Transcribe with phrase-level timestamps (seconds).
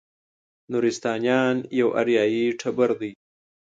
[0.71, 3.11] نورستانیان یو اریایي ټبر دی.